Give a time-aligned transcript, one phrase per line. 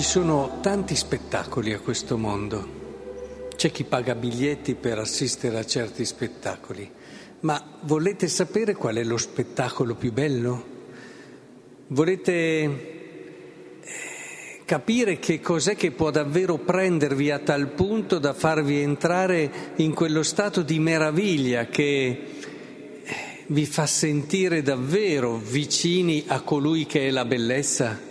[0.00, 3.48] ci sono tanti spettacoli a questo mondo.
[3.54, 6.90] C'è chi paga biglietti per assistere a certi spettacoli,
[7.40, 10.64] ma volete sapere qual è lo spettacolo più bello?
[11.88, 12.70] Volete eh,
[14.64, 20.22] capire che cos'è che può davvero prendervi a tal punto da farvi entrare in quello
[20.22, 22.24] stato di meraviglia che eh,
[23.48, 28.08] vi fa sentire davvero vicini a colui che è la bellezza?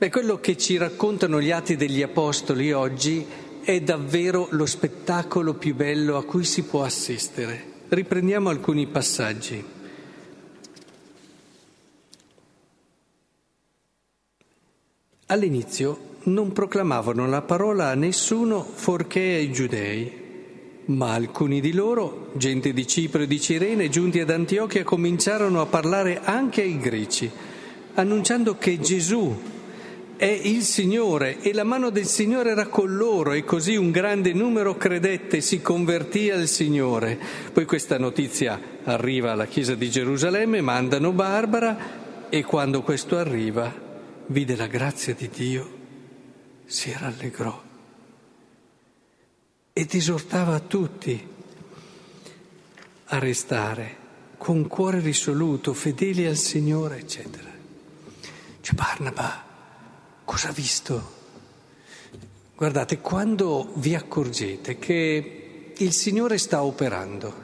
[0.00, 3.22] Beh, quello che ci raccontano gli atti degli Apostoli oggi
[3.60, 7.62] è davvero lo spettacolo più bello a cui si può assistere.
[7.86, 9.62] Riprendiamo alcuni passaggi.
[15.26, 20.12] All'inizio non proclamavano la parola a nessuno fuorché ai giudei,
[20.86, 25.66] ma alcuni di loro, gente di Cipro e di Cirene, giunti ad Antiochia, cominciarono a
[25.66, 27.30] parlare anche ai greci,
[27.96, 29.58] annunciando che Gesù,
[30.20, 34.34] è il Signore e la mano del Signore era con loro e così un grande
[34.34, 37.18] numero credette e si convertì al Signore.
[37.54, 43.74] Poi questa notizia arriva alla chiesa di Gerusalemme, mandano Barbara e quando questo arriva
[44.26, 45.78] vide la grazia di Dio,
[46.66, 47.62] si rallegrò
[49.72, 51.28] ed esortava tutti
[53.06, 53.96] a restare
[54.36, 57.48] con cuore risoluto, fedeli al Signore, eccetera.
[58.60, 59.48] Cioè Barnaba
[60.30, 61.02] Cosa ha visto?
[62.54, 67.34] Guardate, quando vi accorgete che il Signore sta operando,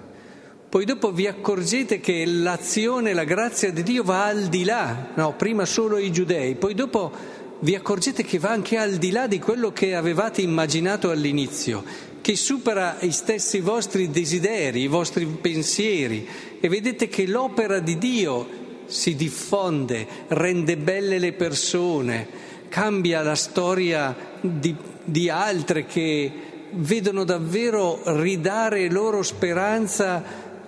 [0.69, 5.35] poi dopo vi accorgete che l'azione, la grazia di Dio va al di là, no,
[5.35, 7.11] prima solo i giudei, poi dopo
[7.59, 11.83] vi accorgete che va anche al di là di quello che avevate immaginato all'inizio,
[12.21, 16.25] che supera i stessi vostri desideri, i vostri pensieri
[16.61, 18.47] e vedete che l'opera di Dio
[18.87, 26.31] si diffonde, rende belle le persone, cambia la storia di, di altre che
[26.73, 30.23] vedono davvero ridare loro speranza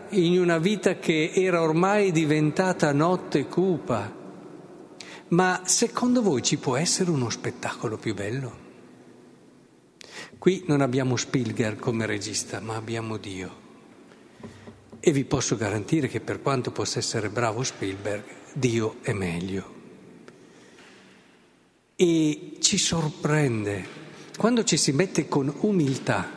[0.08, 4.10] in una vita che era ormai diventata notte cupa.
[5.28, 8.56] Ma secondo voi ci può essere uno spettacolo più bello?
[10.38, 13.50] Qui non abbiamo Spielberg come regista, ma abbiamo Dio.
[14.98, 19.76] E vi posso garantire che per quanto possa essere bravo Spielberg, Dio è meglio
[22.00, 23.84] e ci sorprende
[24.36, 26.31] quando ci si mette con umiltà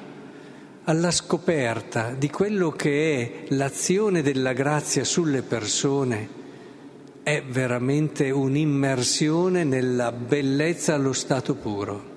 [0.85, 6.27] alla scoperta di quello che è l'azione della grazia sulle persone,
[7.21, 12.09] è veramente un'immersione nella bellezza allo stato puro.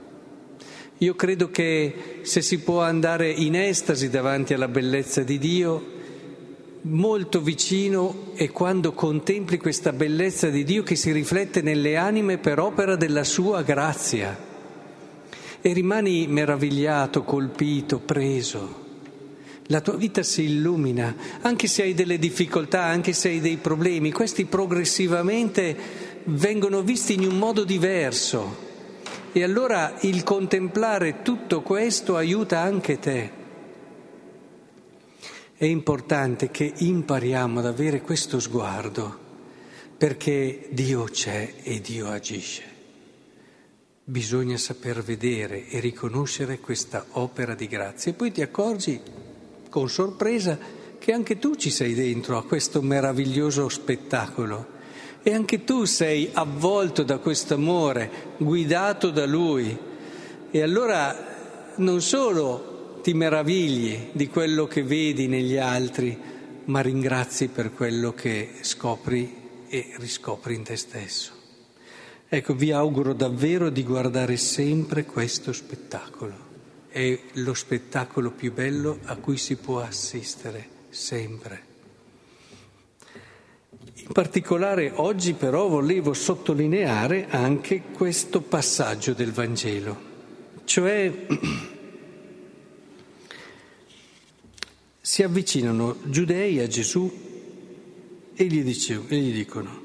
[0.99, 5.94] Io credo che se si può andare in estasi davanti alla bellezza di Dio,
[6.87, 12.59] molto vicino è quando contempli questa bellezza di Dio che si riflette nelle anime per
[12.59, 14.53] opera della sua grazia
[15.61, 18.83] e rimani meravigliato, colpito, preso.
[19.69, 24.12] La tua vita si illumina, anche se hai delle difficoltà, anche se hai dei problemi,
[24.12, 25.75] questi progressivamente
[26.25, 28.72] vengono visti in un modo diverso.
[29.33, 33.44] E allora il contemplare tutto questo aiuta anche te.
[35.56, 39.16] È importante che impariamo ad avere questo sguardo
[39.97, 42.62] perché Dio c'è e Dio agisce.
[44.03, 49.00] Bisogna saper vedere e riconoscere questa opera di grazia e poi ti accorgi
[49.70, 50.59] con sorpresa
[50.98, 54.66] che anche tu ci sei dentro a questo meraviglioso spettacolo
[55.22, 59.78] e anche tu sei avvolto da questo amore, guidato da Lui.
[60.50, 62.73] E allora non solo
[63.04, 66.19] ti meravigli di quello che vedi negli altri,
[66.65, 71.32] ma ringrazi per quello che scopri e riscopri in te stesso.
[72.26, 76.34] Ecco, vi auguro davvero di guardare sempre questo spettacolo.
[76.89, 81.62] È lo spettacolo più bello a cui si può assistere, sempre.
[83.97, 90.01] In particolare oggi però volevo sottolineare anche questo passaggio del Vangelo,
[90.65, 91.12] cioè
[95.15, 97.09] si avvicinano giudei a Gesù
[98.34, 99.81] e gli, dice, e gli dicono,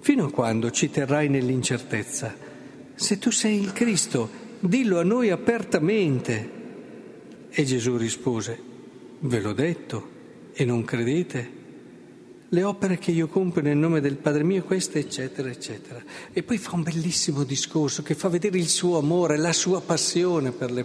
[0.00, 2.36] fino a quando ci terrai nell'incertezza?
[2.94, 4.28] Se tu sei il Cristo,
[4.60, 6.50] dillo a noi apertamente.
[7.48, 8.60] E Gesù rispose,
[9.20, 10.08] ve l'ho detto
[10.52, 11.62] e non credete?
[12.50, 16.02] Le opere che io compio nel nome del Padre mio, queste, eccetera, eccetera.
[16.34, 20.52] E poi fa un bellissimo discorso che fa vedere il suo amore, la sua passione
[20.52, 20.84] per le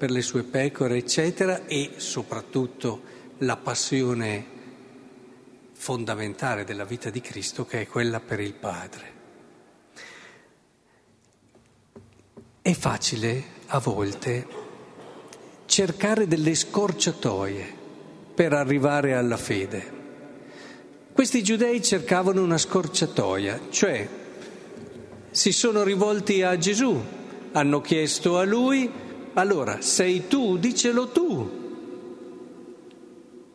[0.00, 3.02] per le sue pecore, eccetera, e soprattutto
[3.40, 4.46] la passione
[5.74, 9.12] fondamentale della vita di Cristo che è quella per il Padre.
[12.62, 14.46] È facile a volte
[15.66, 17.74] cercare delle scorciatoie
[18.34, 19.98] per arrivare alla fede.
[21.12, 24.08] Questi giudei cercavano una scorciatoia, cioè
[25.30, 26.98] si sono rivolti a Gesù,
[27.52, 31.58] hanno chiesto a lui, allora sei tu, dicelo tu.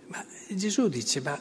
[0.07, 1.39] Ma Gesù dice, ma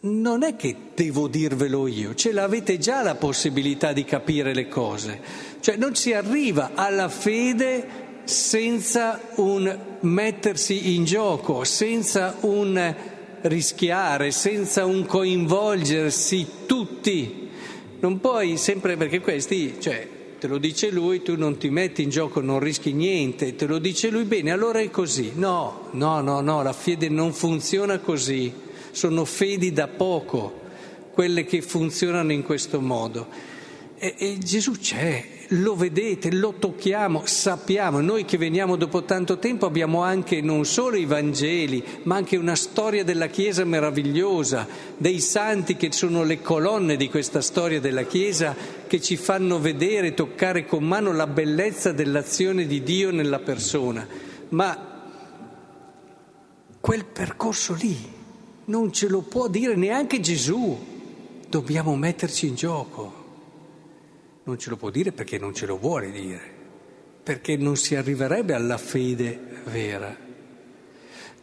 [0.00, 5.20] non è che devo dirvelo io, ce l'avete già la possibilità di capire le cose,
[5.60, 12.94] cioè non si arriva alla fede senza un mettersi in gioco, senza un
[13.42, 17.48] rischiare, senza un coinvolgersi tutti.
[18.00, 20.06] Non puoi sempre perché questi, cioè,
[20.44, 23.78] te lo dice lui, tu non ti metti in gioco, non rischi niente, te lo
[23.78, 25.32] dice lui bene, allora è così.
[25.36, 28.52] No, no, no, no, la fede non funziona così,
[28.90, 30.60] sono fedi da poco
[31.12, 33.26] quelle che funzionano in questo modo.
[33.96, 39.66] E, e Gesù c'è, lo vedete, lo tocchiamo, sappiamo, noi che veniamo dopo tanto tempo
[39.66, 45.76] abbiamo anche non solo i Vangeli, ma anche una storia della Chiesa meravigliosa, dei santi
[45.76, 48.54] che sono le colonne di questa storia della Chiesa
[48.86, 54.06] che ci fanno vedere, toccare con mano la bellezza dell'azione di Dio nella persona.
[54.50, 54.92] Ma
[56.80, 57.96] quel percorso lì
[58.66, 60.78] non ce lo può dire neanche Gesù,
[61.48, 63.23] dobbiamo metterci in gioco.
[64.46, 66.40] Non ce lo può dire perché non ce lo vuole dire,
[67.22, 70.14] perché non si arriverebbe alla fede vera.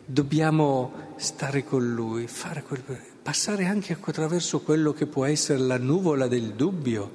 [0.06, 2.28] Dobbiamo stare con Lui,
[2.68, 2.84] quel,
[3.24, 7.12] passare anche attraverso quello che può essere la nuvola del dubbio,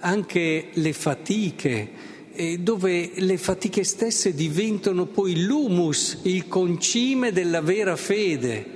[0.00, 1.90] anche le fatiche,
[2.58, 8.75] dove le fatiche stesse diventano poi l'humus, il concime della vera fede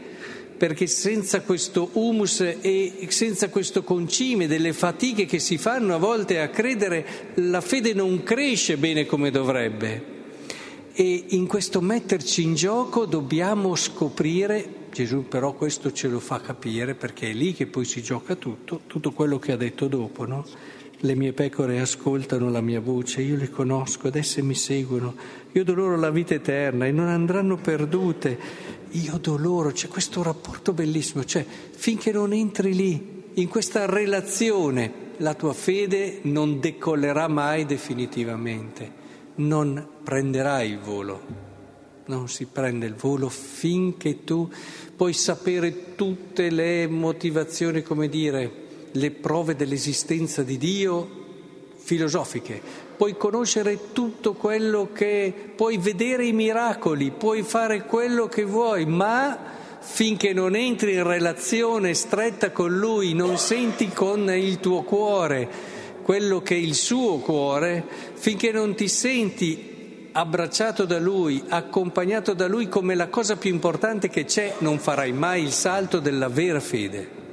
[0.61, 6.39] perché senza questo humus e senza questo concime delle fatiche che si fanno a volte
[6.39, 10.05] a credere, la fede non cresce bene come dovrebbe.
[10.93, 16.95] E in questo metterci in gioco dobbiamo scoprire, Gesù però questo ce lo fa capire
[16.95, 20.45] perché è lì che poi si gioca tutto, tutto quello che ha detto dopo, no?
[21.03, 25.15] Le mie pecore ascoltano la mia voce, io le conosco, ed esse mi seguono,
[25.53, 30.23] io do loro la vita eterna e non andranno perdute io do loro, c'è questo
[30.23, 37.29] rapporto bellissimo, cioè finché non entri lì, in questa relazione, la tua fede non decollerà
[37.29, 38.91] mai definitivamente,
[39.37, 41.49] non prenderai il volo.
[42.07, 44.51] Non si prende il volo finché tu
[44.97, 48.60] puoi sapere tutte le motivazioni, come dire,
[48.93, 51.19] le prove dell'esistenza di Dio
[51.77, 52.61] filosofiche,
[52.97, 59.39] puoi conoscere tutto quello che, puoi vedere i miracoli, puoi fare quello che vuoi, ma
[59.81, 66.43] finché non entri in relazione stretta con Lui, non senti con il tuo cuore quello
[66.43, 67.85] che è il suo cuore,
[68.15, 74.09] finché non ti senti abbracciato da Lui, accompagnato da Lui come la cosa più importante
[74.09, 77.30] che c'è, non farai mai il salto della vera fede.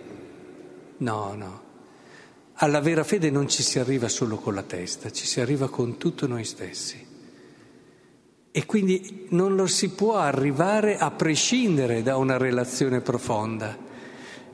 [0.98, 1.66] No, no.
[2.60, 5.98] Alla vera fede non ci si arriva solo con la testa, ci si arriva con
[5.98, 7.06] tutto noi stessi.
[8.52, 13.78] E quindi non lo si può arrivare a prescindere da una relazione profonda,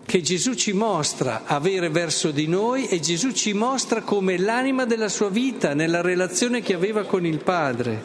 [0.05, 5.07] che Gesù ci mostra avere verso di noi e Gesù ci mostra come l'anima della
[5.07, 8.03] sua vita nella relazione che aveva con il Padre.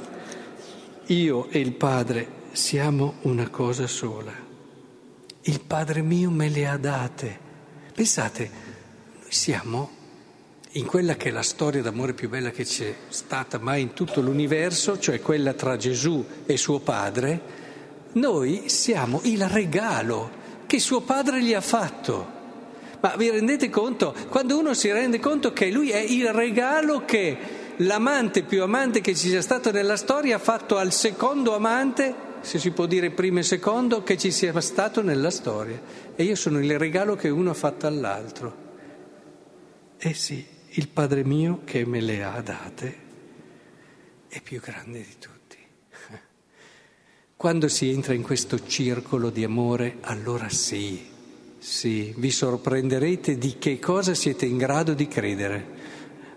[1.07, 4.33] Io e il Padre siamo una cosa sola.
[5.43, 7.47] Il Padre mio me le ha date.
[7.99, 8.51] Pensate,
[9.23, 9.91] noi siamo
[10.75, 14.21] in quella che è la storia d'amore più bella che c'è stata mai in tutto
[14.21, 17.41] l'universo, cioè quella tra Gesù e suo padre,
[18.13, 20.31] noi siamo il regalo
[20.67, 22.25] che suo padre gli ha fatto.
[23.01, 24.15] Ma vi rendete conto?
[24.29, 27.37] Quando uno si rende conto che lui è il regalo che
[27.79, 32.59] l'amante più amante che ci sia stato nella storia ha fatto al secondo amante, se
[32.59, 35.81] si può dire primo e secondo, che ci sia stato nella storia.
[36.15, 38.67] E io sono il regalo che uno ha fatto all'altro.
[39.99, 43.07] Eh sì, il Padre mio che me le ha date
[44.29, 45.57] è più grande di tutti.
[47.37, 51.05] Quando si entra in questo circolo di amore, allora sì,
[51.59, 55.77] sì, vi sorprenderete di che cosa siete in grado di credere.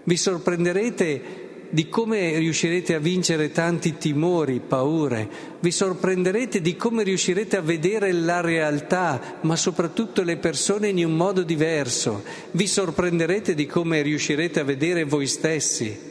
[0.04, 5.30] Vi sorprenderete di come riuscirete a vincere tanti timori, paure,
[5.62, 11.16] vi sorprenderete di come riuscirete a vedere la realtà, ma soprattutto le persone in un
[11.16, 16.10] modo diverso, vi sorprenderete di come riuscirete a vedere voi stessi.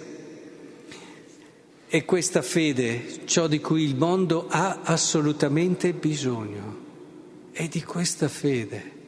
[1.93, 6.79] E questa fede, ciò di cui il mondo ha assolutamente bisogno,
[7.53, 8.99] è di questa fede.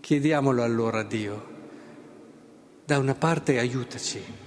[0.00, 1.54] Chiediamolo allora a Dio.
[2.84, 4.44] Da una parte aiutaci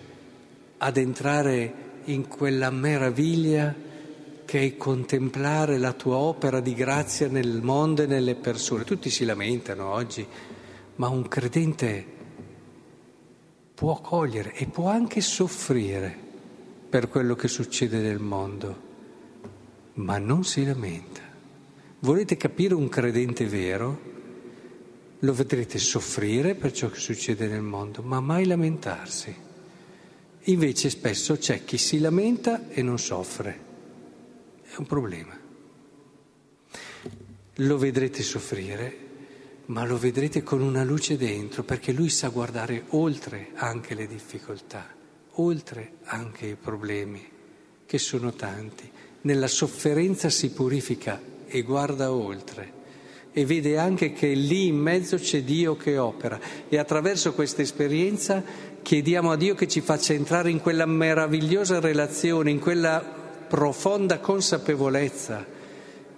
[0.79, 3.73] ad entrare in quella meraviglia
[4.45, 8.83] che è contemplare la tua opera di grazia nel mondo e nelle persone.
[8.83, 10.25] Tutti si lamentano oggi,
[10.95, 12.05] ma un credente
[13.75, 16.17] può cogliere e può anche soffrire
[16.89, 18.81] per quello che succede nel mondo,
[19.95, 21.21] ma non si lamenta.
[21.99, 24.07] Volete capire un credente vero?
[25.19, 29.47] Lo vedrete soffrire per ciò che succede nel mondo, ma mai lamentarsi.
[30.49, 33.67] Invece spesso c'è chi si lamenta e non soffre
[34.63, 35.37] è un problema.
[37.55, 38.97] Lo vedrete soffrire,
[39.65, 44.87] ma lo vedrete con una luce dentro, perché lui sa guardare oltre anche le difficoltà,
[45.33, 47.23] oltre anche i problemi,
[47.85, 48.89] che sono tanti.
[49.21, 52.77] Nella sofferenza si purifica e guarda oltre
[53.31, 58.43] e vede anche che lì in mezzo c'è Dio che opera e attraverso questa esperienza
[58.81, 63.03] chiediamo a Dio che ci faccia entrare in quella meravigliosa relazione, in quella
[63.47, 65.45] profonda consapevolezza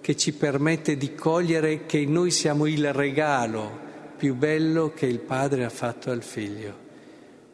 [0.01, 5.63] che ci permette di cogliere che noi siamo il regalo più bello che il Padre
[5.63, 6.89] ha fatto al Figlio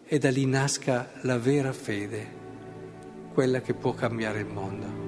[0.05, 2.25] e da lì nasca la vera fede,
[3.33, 5.06] quella che può cambiare il mondo.